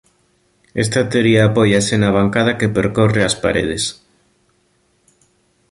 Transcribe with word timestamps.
Esta 0.83 1.01
teoría 1.11 1.41
apóiase 1.45 1.93
na 1.97 2.09
bancada 2.17 2.57
que 2.59 2.73
percorre 2.77 3.21
as 3.23 3.35
paredes. 3.43 3.83